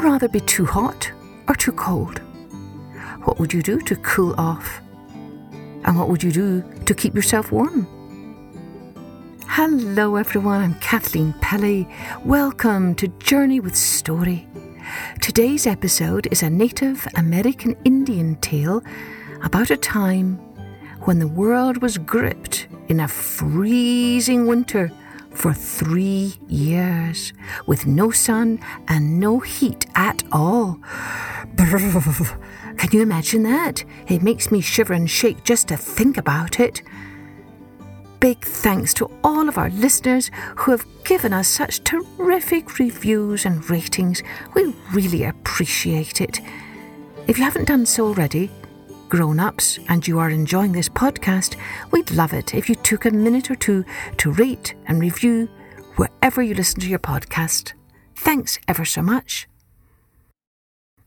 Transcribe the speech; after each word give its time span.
Rather 0.00 0.28
be 0.28 0.40
too 0.40 0.64
hot 0.64 1.12
or 1.46 1.54
too 1.54 1.72
cold? 1.72 2.20
What 3.24 3.38
would 3.38 3.52
you 3.52 3.62
do 3.62 3.78
to 3.82 3.96
cool 3.96 4.34
off? 4.40 4.80
And 5.84 5.98
what 5.98 6.08
would 6.08 6.22
you 6.22 6.32
do 6.32 6.64
to 6.86 6.94
keep 6.94 7.14
yourself 7.14 7.52
warm? 7.52 7.86
Hello, 9.46 10.16
everyone. 10.16 10.62
I'm 10.62 10.74
Kathleen 10.76 11.34
Pelley. 11.42 11.86
Welcome 12.24 12.94
to 12.94 13.08
Journey 13.18 13.60
with 13.60 13.76
Story. 13.76 14.48
Today's 15.20 15.66
episode 15.66 16.28
is 16.30 16.42
a 16.42 16.48
Native 16.48 17.06
American 17.16 17.76
Indian 17.84 18.36
tale 18.36 18.82
about 19.42 19.70
a 19.70 19.76
time 19.76 20.36
when 21.00 21.18
the 21.18 21.28
world 21.28 21.82
was 21.82 21.98
gripped 21.98 22.68
in 22.88 23.00
a 23.00 23.08
freezing 23.08 24.46
winter 24.46 24.90
for 25.30 25.52
three 25.52 26.34
years 26.48 27.32
with 27.66 27.86
no 27.86 28.10
sun 28.10 28.58
and 28.88 29.20
no 29.20 29.40
heat 29.40 29.86
at 29.94 30.22
all. 30.32 30.78
Brrr. 31.54 32.38
Can 32.78 32.90
you 32.92 33.02
imagine 33.02 33.42
that? 33.42 33.84
It 34.08 34.22
makes 34.22 34.50
me 34.50 34.60
shiver 34.60 34.94
and 34.94 35.10
shake 35.10 35.44
just 35.44 35.68
to 35.68 35.76
think 35.76 36.16
about 36.16 36.60
it. 36.60 36.82
Big 38.20 38.44
thanks 38.44 38.92
to 38.94 39.10
all 39.24 39.48
of 39.48 39.58
our 39.58 39.70
listeners 39.70 40.30
who 40.56 40.70
have 40.70 40.86
given 41.04 41.32
us 41.32 41.48
such 41.48 41.84
terrific 41.84 42.78
reviews 42.78 43.44
and 43.44 43.68
ratings. 43.68 44.22
We 44.54 44.74
really 44.92 45.24
appreciate 45.24 46.20
it. 46.20 46.40
If 47.26 47.38
you 47.38 47.44
haven't 47.44 47.68
done 47.68 47.86
so 47.86 48.06
already, 48.06 48.50
grown 49.10 49.40
ups, 49.40 49.78
and 49.88 50.06
you 50.08 50.18
are 50.20 50.30
enjoying 50.30 50.72
this 50.72 50.88
podcast, 50.88 51.56
we'd 51.90 52.10
love 52.12 52.32
it 52.32 52.54
if 52.54 52.68
you 52.68 52.76
took 52.76 53.04
a 53.04 53.10
minute 53.10 53.50
or 53.50 53.56
two 53.56 53.84
to 54.16 54.32
rate 54.32 54.74
and 54.86 55.00
review 55.00 55.48
wherever 55.96 56.40
you 56.40 56.54
listen 56.54 56.80
to 56.80 56.88
your 56.88 57.00
podcast. 57.00 57.72
Thanks 58.14 58.58
ever 58.68 58.84
so 58.84 59.02
much. 59.02 59.48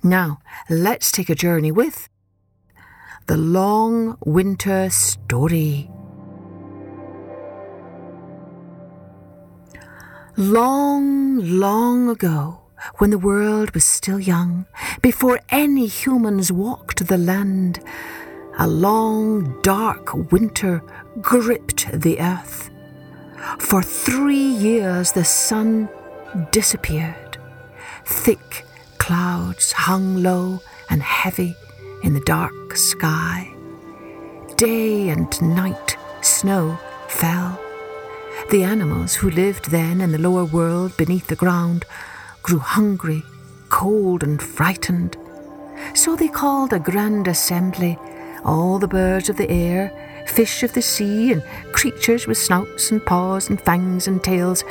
Now, 0.03 0.39
let's 0.69 1.11
take 1.11 1.29
a 1.29 1.35
journey 1.35 1.71
with 1.71 2.09
the 3.27 3.37
Long 3.37 4.17
Winter 4.25 4.89
Story. 4.89 5.89
Long, 10.35 11.39
long 11.39 12.09
ago, 12.09 12.62
when 12.97 13.09
the 13.09 13.17
world 13.17 13.71
was 13.71 13.85
still 13.85 14.19
young, 14.19 14.65
before 15.01 15.39
any 15.49 15.87
humans 15.87 16.51
walked 16.51 17.07
the 17.07 17.17
land, 17.17 17.79
a 18.59 18.67
long, 18.67 19.61
dark 19.61 20.13
winter 20.31 20.83
gripped 21.21 21.91
the 21.91 22.19
earth. 22.19 22.69
For 23.59 23.81
three 23.81 24.35
years 24.35 25.11
the 25.11 25.25
sun 25.25 25.89
disappeared. 26.51 27.37
Thick 28.05 28.65
clouds 28.97 29.71
hung 29.71 30.21
low 30.21 30.61
and 30.89 31.01
heavy 31.01 31.55
in 32.03 32.13
the 32.13 32.21
dark 32.21 32.75
sky. 32.75 33.53
Day 34.55 35.09
and 35.09 35.41
night 35.41 35.97
snow 36.21 36.77
fell. 37.07 37.59
The 38.51 38.63
animals 38.63 39.15
who 39.15 39.29
lived 39.29 39.71
then 39.71 40.01
in 40.01 40.11
the 40.11 40.17
lower 40.17 40.45
world 40.45 40.95
beneath 40.97 41.27
the 41.27 41.35
ground 41.35 41.85
grew 42.43 42.59
hungry, 42.59 43.23
cold, 43.69 44.21
and 44.21 44.41
frightened. 44.41 45.17
So 45.95 46.15
they 46.15 46.27
called 46.27 46.73
a 46.73 46.79
grand 46.79 47.27
assembly 47.27 47.97
all 48.45 48.79
the 48.79 48.87
birds 48.87 49.29
of 49.29 49.37
the 49.37 49.49
air, 49.49 49.91
fish 50.27 50.63
of 50.63 50.73
the 50.73 50.81
sea, 50.81 51.31
and 51.31 51.43
creatures 51.71 52.27
with 52.27 52.37
snouts 52.37 52.91
and 52.91 53.03
paws 53.05 53.49
and 53.49 53.59
fangs 53.61 54.07
and 54.07 54.23
tails 54.23 54.63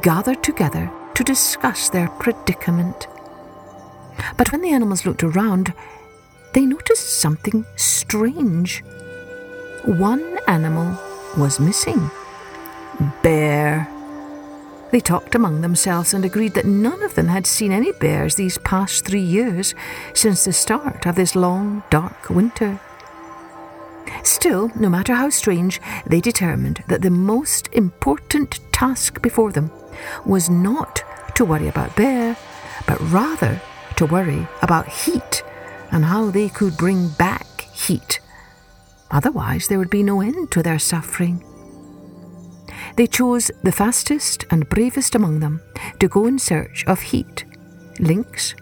gathered 0.00 0.42
together 0.42 0.90
to 1.14 1.24
discuss 1.24 1.88
their 1.88 2.08
predicament. 2.08 3.06
But 4.36 4.50
when 4.50 4.62
the 4.62 4.72
animals 4.72 5.04
looked 5.04 5.22
around, 5.22 5.72
they 6.54 6.66
noticed 6.66 7.20
something 7.20 7.64
strange. 7.76 8.82
One 9.84 10.38
animal 10.46 10.98
was 11.36 11.60
missing. 11.60 12.10
Bear. 13.22 13.88
They 14.92 15.00
talked 15.00 15.34
among 15.34 15.62
themselves 15.62 16.12
and 16.12 16.22
agreed 16.22 16.52
that 16.52 16.66
none 16.66 17.02
of 17.02 17.14
them 17.14 17.28
had 17.28 17.46
seen 17.46 17.72
any 17.72 17.92
bears 17.92 18.34
these 18.34 18.58
past 18.58 19.06
three 19.06 19.22
years 19.22 19.74
since 20.12 20.44
the 20.44 20.52
start 20.52 21.06
of 21.06 21.14
this 21.14 21.34
long, 21.34 21.82
dark 21.88 22.28
winter. 22.28 22.78
Still, 24.22 24.70
no 24.76 24.90
matter 24.90 25.14
how 25.14 25.30
strange, 25.30 25.80
they 26.06 26.20
determined 26.20 26.84
that 26.88 27.00
the 27.00 27.10
most 27.10 27.70
important 27.72 28.60
task 28.70 29.22
before 29.22 29.50
them 29.50 29.70
was 30.26 30.50
not 30.50 31.02
to 31.36 31.46
worry 31.46 31.68
about 31.68 31.96
Bear, 31.96 32.36
but 32.86 33.00
rather 33.00 33.62
to 33.96 34.04
worry 34.04 34.46
about 34.60 34.88
heat 34.88 35.42
and 35.90 36.04
how 36.04 36.30
they 36.30 36.50
could 36.50 36.76
bring 36.76 37.08
back 37.08 37.62
heat. 37.62 38.20
Otherwise, 39.10 39.68
there 39.68 39.78
would 39.78 39.90
be 39.90 40.02
no 40.02 40.20
end 40.20 40.50
to 40.50 40.62
their 40.62 40.78
suffering. 40.78 41.42
They 42.96 43.06
chose 43.06 43.50
the 43.62 43.72
fastest 43.72 44.44
and 44.50 44.68
bravest 44.68 45.14
among 45.14 45.40
them 45.40 45.60
to 45.98 46.08
go 46.08 46.26
in 46.26 46.38
search 46.38 46.84
of 46.86 47.00
heat 47.00 47.44
lynx, 47.98 48.54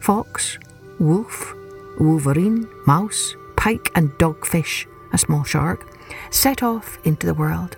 fox, 0.00 0.58
wolf, 1.00 1.54
wolverine, 1.98 2.68
mouse, 2.86 3.34
pike, 3.56 3.90
and 3.94 4.10
dogfish, 4.12 4.86
a 5.12 5.18
small 5.18 5.44
shark, 5.44 5.88
set 6.30 6.62
off 6.62 6.98
into 7.04 7.26
the 7.26 7.34
world. 7.34 7.76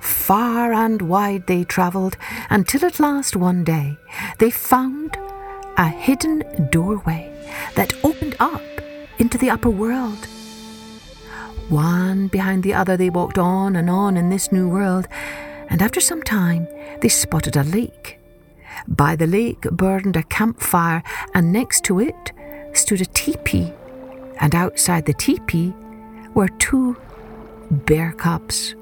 Far 0.00 0.72
and 0.72 1.02
wide 1.02 1.46
they 1.46 1.64
travelled 1.64 2.16
until 2.50 2.84
at 2.84 3.00
last 3.00 3.36
one 3.36 3.64
day 3.64 3.96
they 4.38 4.50
found 4.50 5.16
a 5.76 5.88
hidden 5.88 6.42
doorway 6.70 7.30
that 7.74 7.94
opened 8.04 8.36
up 8.38 8.62
into 9.18 9.38
the 9.38 9.50
upper 9.50 9.70
world. 9.70 10.28
One 11.68 12.28
behind 12.28 12.62
the 12.62 12.74
other, 12.74 12.96
they 12.96 13.10
walked 13.10 13.38
on 13.38 13.74
and 13.76 13.88
on 13.88 14.16
in 14.16 14.28
this 14.28 14.52
new 14.52 14.68
world, 14.68 15.08
and 15.68 15.80
after 15.80 16.00
some 16.00 16.22
time, 16.22 16.68
they 17.00 17.08
spotted 17.08 17.56
a 17.56 17.64
lake. 17.64 18.18
By 18.86 19.16
the 19.16 19.26
lake 19.26 19.62
burned 19.62 20.16
a 20.16 20.22
campfire, 20.24 21.02
and 21.34 21.52
next 21.52 21.84
to 21.84 22.00
it 22.00 22.32
stood 22.74 23.00
a 23.00 23.06
teepee, 23.06 23.72
and 24.40 24.54
outside 24.54 25.06
the 25.06 25.14
teepee 25.14 25.72
were 26.34 26.48
two 26.58 26.96
bear 27.70 28.12
cubs. 28.12 28.74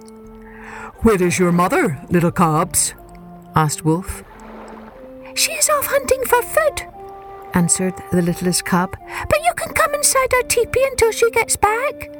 Where 1.02 1.22
is 1.22 1.38
your 1.38 1.52
mother, 1.52 2.00
little 2.10 2.32
cubs? 2.32 2.94
asked 3.54 3.84
Wolf. 3.84 4.24
She 5.34 5.52
is 5.52 5.68
off 5.70 5.86
hunting 5.86 6.24
for 6.24 6.42
food, 6.42 6.88
answered 7.54 7.94
the 8.10 8.22
littlest 8.22 8.64
cub. 8.64 8.96
But 9.28 9.44
you 9.44 9.52
can 9.56 9.72
come 9.72 9.94
inside 9.94 10.34
our 10.34 10.42
teepee 10.42 10.84
until 10.90 11.12
she 11.12 11.30
gets 11.30 11.56
back. 11.56 12.10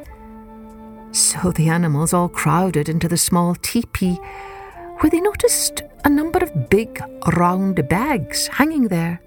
So 1.32 1.50
the 1.50 1.70
animals 1.70 2.12
all 2.12 2.28
crowded 2.28 2.90
into 2.90 3.08
the 3.08 3.16
small 3.16 3.54
teepee, 3.54 4.16
where 4.98 5.08
they 5.08 5.20
noticed 5.20 5.80
a 6.04 6.10
number 6.10 6.38
of 6.40 6.68
big, 6.68 7.02
round 7.34 7.88
bags 7.88 8.48
hanging 8.48 8.88
there. 8.88 9.22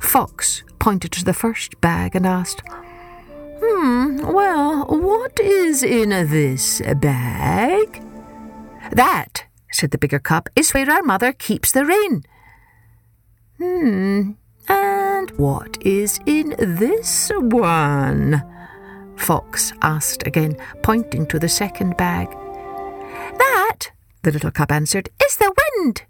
Fox 0.00 0.62
pointed 0.78 1.12
to 1.12 1.24
the 1.24 1.32
first 1.32 1.80
bag 1.80 2.14
and 2.14 2.26
asked, 2.26 2.60
Hmm, 2.68 4.18
well, 4.18 4.84
what 4.84 5.40
is 5.40 5.82
in 5.82 6.10
this 6.10 6.82
bag? 7.00 8.02
That, 8.92 9.46
said 9.72 9.92
the 9.92 9.98
bigger 9.98 10.18
cub, 10.18 10.50
is 10.54 10.74
where 10.74 10.90
our 10.90 11.02
mother 11.02 11.32
keeps 11.32 11.72
the 11.72 11.86
rain. 11.86 12.22
Hmm, 13.56 14.32
and 14.68 15.30
what 15.38 15.78
is 15.80 16.20
in 16.26 16.54
this 16.58 17.32
one? 17.34 18.53
Fox 19.24 19.72
asked 19.80 20.26
again, 20.26 20.54
pointing 20.82 21.26
to 21.28 21.38
the 21.38 21.48
second 21.48 21.96
bag. 21.96 22.28
That, 23.38 23.90
the 24.22 24.30
little 24.30 24.50
cub 24.50 24.70
answered, 24.70 25.08
is 25.24 25.36
the 25.38 25.50
wind. 25.78 26.02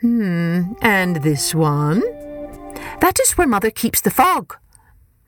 Hmm, 0.00 0.72
and 0.80 1.16
this 1.16 1.54
one? 1.54 2.00
That 3.00 3.20
is 3.20 3.32
where 3.32 3.46
Mother 3.46 3.70
keeps 3.70 4.00
the 4.00 4.10
fog. 4.10 4.56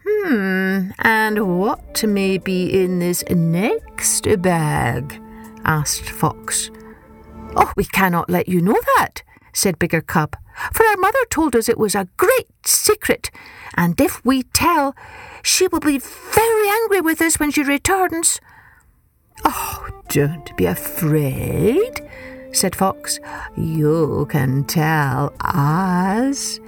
Hmm, 0.07 0.93
and 1.01 1.59
what 1.59 2.03
may 2.03 2.39
be 2.39 2.83
in 2.83 2.99
this 2.99 3.23
next 3.29 4.27
bag? 4.41 5.21
asked 5.67 6.09
Fox. 6.09 6.71
Oh, 7.57 7.73
we 7.77 7.85
cannot 7.85 8.31
let 8.31 8.49
you 8.49 8.63
know 8.63 8.81
that, 8.97 9.23
said 9.53 9.79
Bigger 9.79 10.01
Cub, 10.01 10.35
for 10.73 10.85
our 10.87 10.97
mother 10.97 11.25
told 11.31 11.57
us 11.57 11.69
it 11.69 11.79
was 11.79 11.95
a 11.95 12.09
great 12.17 12.49
secret, 12.65 13.31
and 13.77 14.01
if 14.01 14.25
we 14.25 14.43
tell, 14.43 14.95
she 15.43 15.69
will 15.69 15.81
be 15.81 15.99
very 15.99 16.69
angry 16.69 17.01
with 17.01 17.21
us 17.21 17.39
when 17.39 17.51
she 17.51 17.63
returns. 17.63 18.41
Oh, 19.45 19.87
don't 20.09 20.57
be 20.57 20.67
afraid, 20.67 22.01
said 22.53 22.77
Fox. 22.77 23.19
You 23.57 24.27
can 24.31 24.65
tell 24.65 25.35
us. 25.41 26.61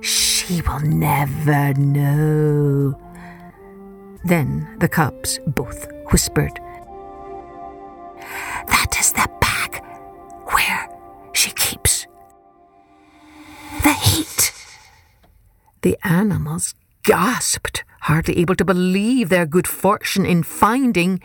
She 0.00 0.60
will 0.62 0.80
never 0.80 1.74
know. 1.74 3.00
Then 4.24 4.76
the 4.78 4.88
cubs 4.88 5.40
both 5.46 5.86
whispered. 6.12 6.60
The 13.84 13.90
the 15.82 15.90
The 15.90 15.98
animals 16.02 16.74
gasped, 17.02 17.84
hardly 18.02 18.38
able 18.38 18.56
to 18.56 18.64
believe 18.64 19.28
their 19.28 19.44
good 19.44 19.66
fortune 19.66 20.24
in 20.24 20.42
finding 20.42 21.20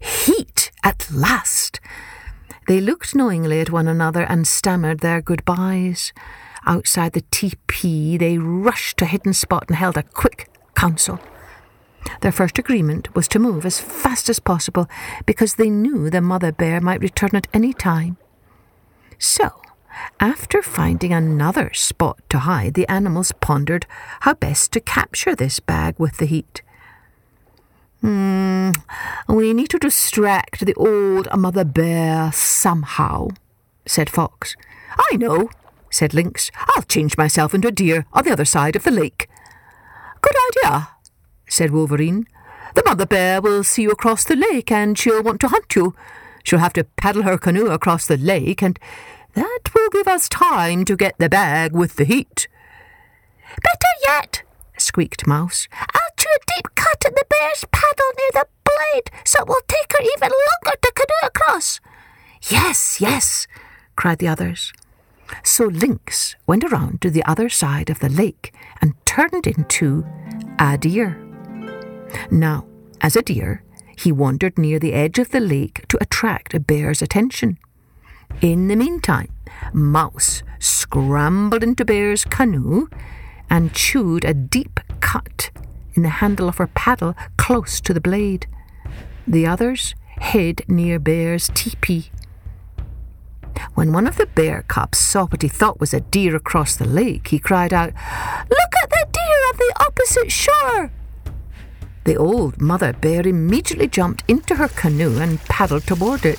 heat 0.00 0.72
at 0.82 1.08
last. 1.12 1.80
They 2.66 2.80
looked 2.80 3.14
knowingly 3.14 3.60
at 3.60 3.70
one 3.70 3.86
another 3.86 4.22
and 4.22 4.46
stammered 4.46 5.00
their 5.00 5.22
goodbyes. 5.22 6.12
Outside 6.66 7.12
the 7.12 7.24
teepee, 7.30 8.18
they 8.18 8.38
rushed 8.38 8.98
to 8.98 9.04
a 9.04 9.08
hidden 9.08 9.32
spot 9.32 9.64
and 9.68 9.76
held 9.76 9.96
a 9.96 10.02
quick 10.02 10.48
council. 10.74 11.20
Their 12.22 12.32
first 12.32 12.58
agreement 12.58 13.14
was 13.14 13.28
to 13.28 13.38
move 13.38 13.64
as 13.64 13.80
fast 13.80 14.28
as 14.28 14.40
possible 14.40 14.88
because 15.26 15.54
they 15.54 15.70
knew 15.70 16.10
the 16.10 16.20
mother 16.20 16.50
bear 16.50 16.80
might 16.80 17.00
return 17.00 17.30
at 17.34 17.46
any 17.54 17.72
time. 17.72 18.16
So, 19.18 19.60
after 20.18 20.62
finding 20.62 21.12
another 21.12 21.72
spot 21.72 22.20
to 22.28 22.40
hide, 22.40 22.74
the 22.74 22.88
animals 22.88 23.32
pondered 23.40 23.86
how 24.20 24.34
best 24.34 24.72
to 24.72 24.80
capture 24.80 25.34
this 25.34 25.60
bag 25.60 25.94
with 25.98 26.18
the 26.18 26.26
heat. 26.26 26.62
Hmm, 28.00 28.70
we 29.28 29.52
need 29.52 29.68
to 29.70 29.78
distract 29.78 30.64
the 30.64 30.74
old 30.74 31.28
mother 31.36 31.64
bear 31.64 32.32
somehow, 32.32 33.28
said 33.86 34.08
Fox. 34.08 34.56
I 34.98 35.16
know, 35.16 35.50
said 35.90 36.14
Lynx. 36.14 36.50
I'll 36.68 36.82
change 36.82 37.18
myself 37.18 37.54
into 37.54 37.68
a 37.68 37.72
deer 37.72 38.06
on 38.12 38.24
the 38.24 38.32
other 38.32 38.44
side 38.44 38.76
of 38.76 38.84
the 38.84 38.90
lake. 38.90 39.28
Good 40.22 40.36
idea, 40.50 40.88
said 41.48 41.72
Wolverine. 41.72 42.26
The 42.74 42.82
mother 42.86 43.06
bear 43.06 43.40
will 43.40 43.64
see 43.64 43.82
you 43.82 43.90
across 43.90 44.24
the 44.24 44.36
lake 44.36 44.70
and 44.70 44.96
she'll 44.96 45.22
want 45.22 45.40
to 45.40 45.48
hunt 45.48 45.74
you. 45.74 45.94
She'll 46.44 46.58
have 46.60 46.72
to 46.74 46.84
paddle 46.84 47.22
her 47.22 47.36
canoe 47.36 47.66
across 47.66 48.06
the 48.06 48.16
lake, 48.16 48.62
and 48.62 48.78
that 49.34 49.60
will 49.74 49.90
give 49.90 50.08
us 50.08 50.28
time 50.28 50.84
to 50.84 50.96
get 50.96 51.18
the 51.18 51.28
bag 51.28 51.72
with 51.72 51.96
the 51.96 52.04
heat. 52.04 52.48
Better 53.62 53.94
yet, 54.06 54.42
squeaked 54.76 55.26
Mouse. 55.26 55.68
I'll 55.72 56.14
chew 56.16 56.28
a 56.28 56.54
deep 56.54 56.74
cut 56.74 57.04
in 57.06 57.12
the 57.14 57.24
bear's 57.28 57.64
paddle 57.72 58.12
near 58.18 58.30
the 58.42 58.46
blade, 58.64 59.10
so 59.24 59.40
it 59.40 59.48
will 59.48 59.62
take 59.68 59.92
her 59.92 60.02
even 60.02 60.30
longer 60.30 60.78
to 60.82 60.92
canoe 60.94 61.26
across. 61.26 61.80
Yes, 62.48 63.00
yes, 63.00 63.46
cried 63.96 64.18
the 64.18 64.28
others. 64.28 64.72
So 65.44 65.66
Lynx 65.66 66.34
went 66.46 66.64
around 66.64 67.00
to 67.02 67.10
the 67.10 67.24
other 67.24 67.48
side 67.48 67.90
of 67.90 68.00
the 68.00 68.08
lake 68.08 68.52
and 68.80 68.94
turned 69.04 69.46
into 69.46 70.04
a 70.58 70.76
deer. 70.78 71.18
Now, 72.30 72.66
as 73.00 73.16
a 73.16 73.22
deer, 73.22 73.62
he 73.96 74.10
wandered 74.10 74.58
near 74.58 74.78
the 74.78 74.94
edge 74.94 75.18
of 75.18 75.30
the 75.30 75.40
lake 75.40 75.86
to 75.88 75.98
attract 76.00 76.54
a 76.54 76.60
bear's 76.60 77.02
attention. 77.02 77.58
In 78.40 78.68
the 78.68 78.76
meantime, 78.76 79.28
Mouse 79.72 80.42
scrambled 80.58 81.62
into 81.62 81.84
Bear's 81.84 82.24
canoe 82.24 82.88
and 83.50 83.74
chewed 83.74 84.24
a 84.24 84.32
deep 84.32 84.80
cut 85.00 85.50
in 85.94 86.02
the 86.02 86.08
handle 86.08 86.48
of 86.48 86.58
her 86.58 86.68
paddle 86.68 87.14
close 87.36 87.80
to 87.82 87.92
the 87.92 88.00
blade. 88.00 88.46
The 89.26 89.46
others 89.46 89.94
hid 90.20 90.64
near 90.68 90.98
Bear's 90.98 91.50
teepee. 91.54 92.10
When 93.74 93.92
one 93.92 94.06
of 94.06 94.16
the 94.16 94.26
bear 94.26 94.62
cubs 94.68 94.98
saw 94.98 95.26
what 95.26 95.42
he 95.42 95.48
thought 95.48 95.80
was 95.80 95.92
a 95.92 96.00
deer 96.00 96.34
across 96.36 96.76
the 96.76 96.86
lake, 96.86 97.28
he 97.28 97.38
cried 97.38 97.72
out, 97.72 97.92
Look 97.92 98.74
at 98.82 98.90
the 98.90 99.06
deer 99.12 99.38
on 99.48 99.56
the 99.58 99.74
opposite 99.80 100.32
shore! 100.32 100.90
The 102.04 102.16
old 102.16 102.60
mother 102.60 102.92
bear 102.92 103.26
immediately 103.26 103.86
jumped 103.86 104.24
into 104.26 104.56
her 104.56 104.68
canoe 104.68 105.18
and 105.18 105.40
paddled 105.40 105.86
toward 105.86 106.24
it. 106.24 106.38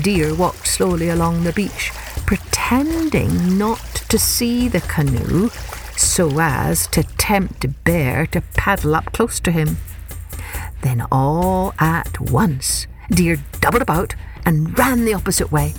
Deer 0.00 0.34
walked 0.34 0.66
slowly 0.66 1.08
along 1.08 1.44
the 1.44 1.52
beach, 1.52 1.92
pretending 2.26 3.58
not 3.58 3.78
to 4.08 4.18
see 4.18 4.68
the 4.68 4.80
canoe 4.80 5.50
so 5.96 6.40
as 6.40 6.86
to 6.88 7.02
tempt 7.02 7.66
Bear 7.84 8.26
to 8.26 8.40
paddle 8.54 8.94
up 8.94 9.12
close 9.12 9.38
to 9.40 9.50
him. 9.50 9.76
Then 10.82 11.06
all 11.12 11.74
at 11.78 12.18
once, 12.20 12.86
Deer 13.10 13.38
doubled 13.60 13.82
about 13.82 14.14
and 14.44 14.76
ran 14.78 15.04
the 15.04 15.14
opposite 15.14 15.52
way. 15.52 15.74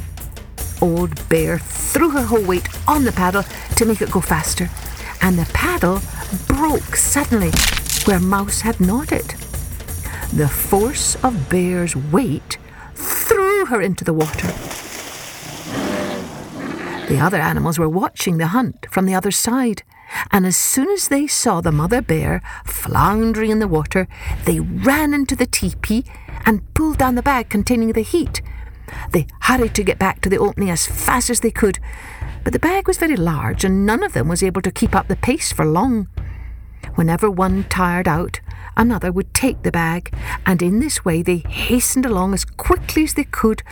Old 0.81 1.27
Bear 1.29 1.57
threw 1.57 2.11
her 2.11 2.23
whole 2.23 2.43
weight 2.43 2.67
on 2.87 3.03
the 3.03 3.11
paddle 3.11 3.43
to 3.75 3.85
make 3.85 4.01
it 4.01 4.11
go 4.11 4.21
faster, 4.21 4.69
and 5.21 5.37
the 5.37 5.49
paddle 5.53 6.01
broke 6.47 6.95
suddenly 6.95 7.51
where 8.05 8.19
Mouse 8.19 8.61
had 8.61 8.79
nodded. 8.79 9.35
The 10.31 10.49
force 10.49 11.15
of 11.23 11.49
Bear's 11.49 11.95
weight 11.95 12.57
threw 13.63 13.77
her 13.77 13.81
into 13.81 14.03
the 14.03 14.13
water. 14.13 14.47
The 17.07 17.19
other 17.19 17.37
animals 17.37 17.79
were 17.79 17.89
watching 17.89 18.37
the 18.37 18.47
hunt 18.47 18.87
from 18.89 19.05
the 19.05 19.15
other 19.15 19.31
side, 19.31 19.83
and 20.31 20.45
as 20.45 20.57
soon 20.57 20.89
as 20.89 21.07
they 21.07 21.27
saw 21.27 21.61
the 21.61 21.71
mother 21.71 22.01
bear 22.01 22.41
floundering 22.65 23.51
in 23.51 23.59
the 23.59 23.67
water, 23.67 24.07
they 24.45 24.59
ran 24.59 25.13
into 25.13 25.35
the 25.35 25.45
teepee 25.45 26.03
and 26.45 26.73
pulled 26.73 26.97
down 26.97 27.15
the 27.15 27.21
bag 27.21 27.49
containing 27.49 27.93
the 27.93 28.01
heat. 28.01 28.41
They 29.11 29.27
hurried 29.41 29.75
to 29.75 29.83
get 29.83 29.99
back 29.99 30.21
to 30.21 30.29
the 30.29 30.39
opening 30.39 30.69
as 30.69 30.85
fast 30.85 31.29
as 31.29 31.39
they 31.39 31.51
could, 31.51 31.79
but 32.43 32.53
the 32.53 32.59
bag 32.59 32.87
was 32.87 32.97
very 32.97 33.15
large 33.15 33.63
and 33.63 33.85
none 33.85 34.03
of 34.03 34.13
them 34.13 34.27
was 34.27 34.43
able 34.43 34.61
to 34.61 34.71
keep 34.71 34.93
up 34.93 35.07
the 35.07 35.15
pace 35.15 35.53
for 35.53 35.65
long. 35.65 36.07
Whenever 36.95 37.29
one 37.29 37.63
tired 37.69 38.07
out, 38.07 38.41
another 38.75 39.11
would 39.11 39.33
take 39.33 39.63
the 39.63 39.71
bag, 39.71 40.13
and 40.45 40.61
in 40.61 40.79
this 40.79 41.03
way 41.05 41.21
they 41.21 41.37
hastened 41.37 42.05
along 42.05 42.33
as 42.33 42.45
quickly 42.45 43.03
as 43.03 43.13
they 43.13 43.23
could, 43.23 43.63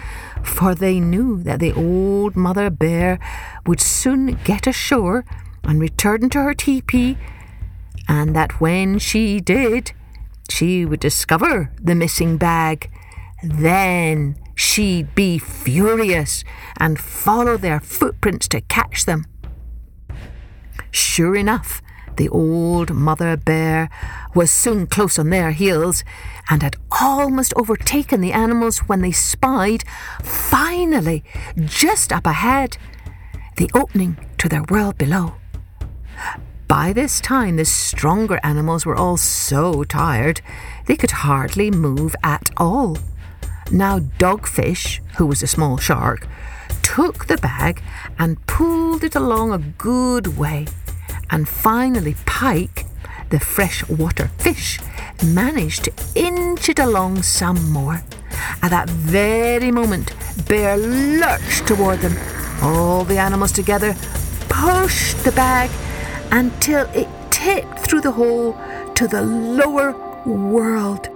for 0.43 0.75
they 0.75 0.99
knew 0.99 1.41
that 1.43 1.59
the 1.59 1.73
old 1.73 2.35
mother 2.35 2.69
bear 2.69 3.19
would 3.65 3.79
soon 3.79 4.39
get 4.43 4.67
ashore 4.67 5.25
and 5.63 5.79
return 5.79 6.29
to 6.29 6.41
her 6.41 6.53
teepee, 6.53 7.17
and 8.07 8.35
that 8.35 8.59
when 8.59 8.99
she 8.99 9.39
did, 9.39 9.93
she 10.49 10.85
would 10.85 10.99
discover 10.99 11.71
the 11.79 11.95
missing 11.95 12.37
bag. 12.37 12.91
Then 13.43 14.35
she'd 14.55 15.15
be 15.15 15.39
furious 15.39 16.43
and 16.77 16.99
follow 16.99 17.57
their 17.57 17.79
footprints 17.79 18.47
to 18.49 18.61
catch 18.61 19.05
them. 19.05 19.25
Sure 20.91 21.35
enough, 21.35 21.81
the 22.17 22.29
old 22.29 22.91
mother 22.91 23.37
bear 23.37 23.89
was 24.35 24.51
soon 24.51 24.87
close 24.87 25.17
on 25.17 25.29
their 25.29 25.51
heels 25.51 26.03
and 26.49 26.63
had 26.63 26.75
almost 26.99 27.53
overtaken 27.55 28.21
the 28.21 28.33
animals 28.33 28.79
when 28.79 29.01
they 29.01 29.11
spied, 29.11 29.83
finally, 30.21 31.23
just 31.57 32.11
up 32.11 32.25
ahead, 32.25 32.77
the 33.57 33.69
opening 33.73 34.17
to 34.37 34.49
their 34.49 34.63
world 34.69 34.97
below. 34.97 35.35
By 36.67 36.93
this 36.93 37.19
time, 37.19 37.57
the 37.57 37.65
stronger 37.65 38.39
animals 38.43 38.85
were 38.85 38.95
all 38.95 39.17
so 39.17 39.83
tired 39.83 40.41
they 40.85 40.95
could 40.95 41.11
hardly 41.11 41.69
move 41.69 42.15
at 42.23 42.49
all. 42.57 42.97
Now, 43.71 43.99
Dogfish, 43.99 45.01
who 45.17 45.25
was 45.25 45.43
a 45.43 45.47
small 45.47 45.77
shark, 45.77 46.27
took 46.81 47.27
the 47.27 47.37
bag 47.37 47.81
and 48.17 48.45
pulled 48.47 49.03
it 49.03 49.15
along 49.15 49.51
a 49.51 49.57
good 49.57 50.37
way 50.37 50.67
and 51.31 51.47
finally, 51.47 52.15
Pike, 52.25 52.85
the 53.29 53.39
freshwater 53.39 54.27
fish, 54.37 54.79
managed 55.25 55.85
to 55.85 55.93
inch 56.13 56.67
it 56.67 56.77
along 56.77 57.23
some 57.23 57.71
more. 57.71 58.03
At 58.61 58.69
that 58.69 58.89
very 58.89 59.71
moment, 59.71 60.13
Bear 60.47 60.77
lurched 60.77 61.67
toward 61.67 61.99
them. 61.99 62.17
All 62.61 63.05
the 63.05 63.17
animals 63.17 63.53
together 63.53 63.95
pushed 64.49 65.23
the 65.23 65.31
bag 65.31 65.69
until 66.31 66.87
it 66.93 67.07
tipped 67.31 67.79
through 67.79 68.01
the 68.01 68.11
hole 68.11 68.57
to 68.95 69.07
the 69.07 69.21
lower 69.21 69.93
world. 70.25 71.07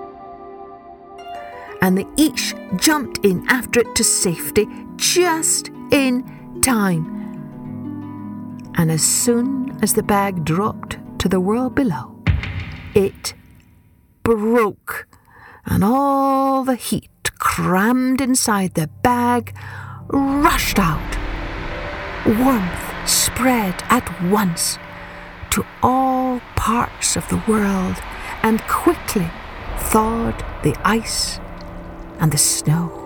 And 1.82 1.98
they 1.98 2.06
each 2.16 2.56
jumped 2.78 3.24
in 3.26 3.46
after 3.50 3.82
it 3.82 3.96
to 3.96 4.04
safety 4.04 4.68
just 4.96 5.70
in 5.92 6.62
time. 6.62 7.12
And 8.78 8.92
as 8.92 9.04
soon 9.04 9.65
as 9.82 9.94
the 9.94 10.04
bag 10.04 10.46
dropped 10.46 10.98
to 11.20 11.30
the 11.30 11.40
world 11.40 11.76
below. 11.76 12.16
It 12.94 13.34
broke, 14.24 15.08
and 15.66 15.84
all 15.84 16.64
the 16.64 16.76
heat 16.76 17.32
crammed 17.40 18.22
inside 18.22 18.74
the 18.74 18.88
bag 19.04 19.56
rushed 20.08 20.80
out. 20.80 21.18
Warmth 22.26 23.10
spread 23.10 23.84
at 23.90 24.10
once 24.24 24.78
to 25.52 25.66
all 25.84 26.40
parts 26.56 27.16
of 27.16 27.28
the 27.30 27.42
world 27.48 27.96
and 28.44 28.62
quickly 28.64 29.30
thawed 29.78 30.44
the 30.64 30.76
ice 30.84 31.40
and 32.20 32.32
the 32.32 32.38
snow. 32.38 33.02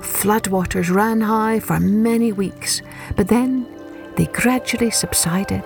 Floodwaters 0.00 0.90
ran 0.90 1.20
high 1.20 1.60
for 1.60 1.78
many 1.78 2.32
weeks, 2.32 2.82
but 3.16 3.28
then 3.28 3.66
they 4.18 4.26
gradually 4.26 4.90
subsided. 4.90 5.62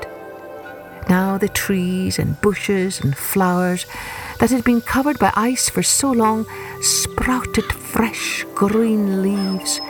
Now 1.08 1.38
the 1.38 1.48
trees 1.48 2.18
and 2.18 2.38
bushes 2.42 3.00
and 3.00 3.16
flowers 3.16 3.86
that 4.38 4.50
had 4.50 4.62
been 4.62 4.82
covered 4.82 5.18
by 5.18 5.32
ice 5.34 5.70
for 5.70 5.82
so 5.82 6.12
long 6.12 6.46
sprouted 6.82 7.72
fresh 7.72 8.44
green 8.54 9.22
leaves. 9.22 9.80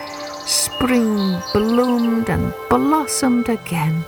Spring 0.45 1.37
bloomed 1.51 2.29
and 2.29 2.53
blossomed 2.69 3.49
again. 3.49 4.05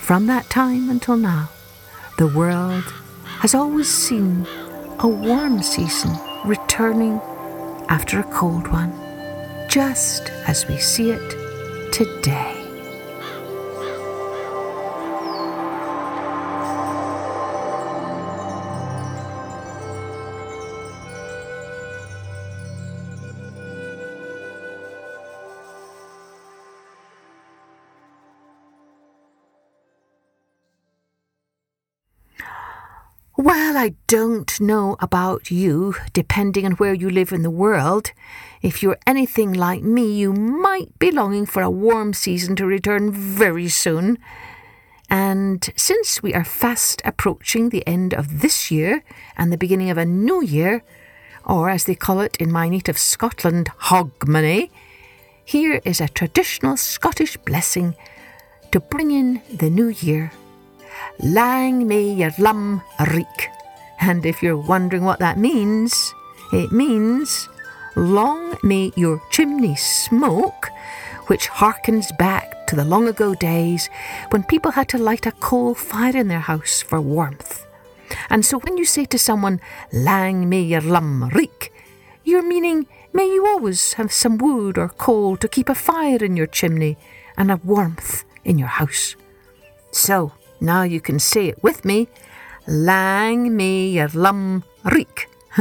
From 0.00 0.26
that 0.26 0.50
time 0.50 0.90
until 0.90 1.16
now, 1.16 1.48
the 2.18 2.26
world 2.26 2.84
has 3.38 3.54
always 3.54 3.88
seen 3.88 4.46
a 4.98 5.06
warm 5.08 5.62
season 5.62 6.10
returning 6.44 7.20
after 7.88 8.18
a 8.18 8.24
cold 8.24 8.66
one, 8.68 8.92
just 9.68 10.30
as 10.48 10.66
we 10.66 10.76
see 10.78 11.10
it 11.10 11.92
today. 11.92 12.63
Well, 33.44 33.76
I 33.76 33.92
don't 34.06 34.58
know 34.58 34.96
about 35.00 35.50
you, 35.50 35.96
depending 36.14 36.64
on 36.64 36.72
where 36.72 36.94
you 36.94 37.10
live 37.10 37.30
in 37.30 37.42
the 37.42 37.50
world. 37.50 38.12
If 38.62 38.82
you're 38.82 38.96
anything 39.06 39.52
like 39.52 39.82
me, 39.82 40.10
you 40.10 40.32
might 40.32 40.98
be 40.98 41.10
longing 41.10 41.44
for 41.44 41.60
a 41.60 41.68
warm 41.68 42.14
season 42.14 42.56
to 42.56 42.64
return 42.64 43.12
very 43.12 43.68
soon. 43.68 44.16
And 45.10 45.70
since 45.76 46.22
we 46.22 46.32
are 46.32 46.42
fast 46.42 47.02
approaching 47.04 47.68
the 47.68 47.86
end 47.86 48.14
of 48.14 48.40
this 48.40 48.70
year 48.70 49.04
and 49.36 49.52
the 49.52 49.58
beginning 49.58 49.90
of 49.90 49.98
a 49.98 50.06
new 50.06 50.42
year, 50.42 50.82
or 51.44 51.68
as 51.68 51.84
they 51.84 51.94
call 51.94 52.20
it 52.20 52.38
in 52.38 52.50
my 52.50 52.70
native 52.70 52.96
Scotland, 52.96 53.68
Hogmanay, 53.78 54.70
here 55.44 55.82
is 55.84 56.00
a 56.00 56.08
traditional 56.08 56.78
Scottish 56.78 57.36
blessing 57.36 57.94
to 58.72 58.80
bring 58.80 59.10
in 59.10 59.42
the 59.52 59.68
new 59.68 59.88
year. 59.88 60.32
Lang 61.20 61.86
me 61.86 62.12
your 62.12 62.32
lum 62.38 62.82
reek. 63.12 63.48
And 64.00 64.26
if 64.26 64.42
you're 64.42 64.56
wondering 64.56 65.04
what 65.04 65.18
that 65.20 65.38
means, 65.38 66.12
it 66.52 66.72
means 66.72 67.48
long 67.96 68.56
may 68.62 68.92
your 68.96 69.22
chimney 69.30 69.76
smoke, 69.76 70.70
which 71.26 71.48
harkens 71.48 72.16
back 72.18 72.66
to 72.66 72.76
the 72.76 72.84
long 72.84 73.08
ago 73.08 73.34
days 73.34 73.88
when 74.30 74.42
people 74.42 74.72
had 74.72 74.88
to 74.88 74.98
light 74.98 75.26
a 75.26 75.32
coal 75.32 75.74
fire 75.74 76.16
in 76.16 76.28
their 76.28 76.40
house 76.40 76.82
for 76.82 77.00
warmth. 77.00 77.66
And 78.30 78.44
so 78.44 78.58
when 78.58 78.76
you 78.76 78.84
say 78.84 79.04
to 79.06 79.18
someone, 79.18 79.60
Lang 79.92 80.48
may 80.48 80.62
your 80.62 80.80
lum 80.80 81.30
reek, 81.34 81.72
you're 82.24 82.42
meaning, 82.42 82.86
may 83.12 83.26
you 83.26 83.46
always 83.46 83.94
have 83.94 84.12
some 84.12 84.38
wood 84.38 84.78
or 84.78 84.88
coal 84.88 85.36
to 85.36 85.48
keep 85.48 85.68
a 85.68 85.74
fire 85.74 86.24
in 86.24 86.36
your 86.36 86.46
chimney 86.46 86.96
and 87.36 87.50
a 87.50 87.60
warmth 87.62 88.24
in 88.44 88.58
your 88.58 88.68
house. 88.68 89.16
So, 89.90 90.32
now 90.64 90.82
you 90.82 91.00
can 91.00 91.18
say 91.18 91.48
it 91.48 91.62
with 91.62 91.84
me. 91.84 92.08
Lang 92.66 93.56
may 93.56 93.88
your 93.88 94.08
lum 94.08 94.64
reek. 94.84 95.28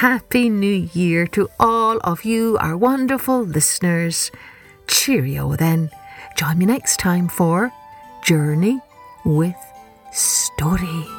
Happy 0.00 0.48
New 0.48 0.88
Year 0.94 1.26
to 1.28 1.50
all 1.58 1.98
of 1.98 2.24
you, 2.24 2.56
our 2.60 2.76
wonderful 2.76 3.42
listeners. 3.42 4.30
Cheerio 4.86 5.56
then. 5.56 5.90
Join 6.36 6.58
me 6.58 6.66
next 6.66 6.98
time 6.98 7.28
for 7.28 7.72
Journey 8.22 8.80
with 9.24 9.56
Story. 10.12 11.15